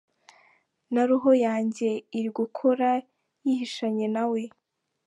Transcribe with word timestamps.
Na 0.93 1.01
roho 1.09 1.31
yanjye 1.45 1.89
irigukora 2.17 2.91
yihishanye 3.45 4.05
nawe. 4.15 4.41